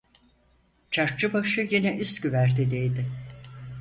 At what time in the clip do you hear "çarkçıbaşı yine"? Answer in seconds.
0.91-1.97